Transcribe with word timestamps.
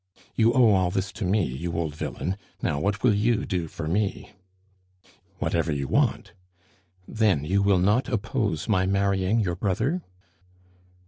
"You 0.35 0.51
owe 0.53 0.71
all 0.73 0.89
this 0.89 1.11
to 1.11 1.25
me, 1.25 1.43
you 1.43 1.73
old 1.73 1.93
villain; 1.95 2.35
now 2.59 2.79
what 2.79 3.03
will 3.03 3.13
you 3.13 3.45
do 3.45 3.67
for 3.67 3.87
me?" 3.87 4.31
"Whatever 5.37 5.71
you 5.71 5.87
want." 5.87 6.33
"Then 7.07 7.43
you 7.45 7.61
will 7.61 7.77
not 7.77 8.09
oppose 8.09 8.67
my 8.67 8.87
marrying 8.87 9.41
your 9.41 9.55
brother?" 9.55 10.01